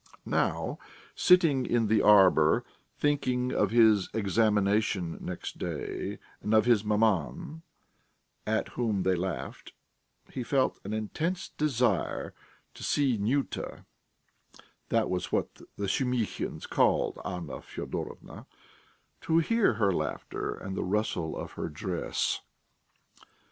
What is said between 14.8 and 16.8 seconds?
(that was what the Shumihins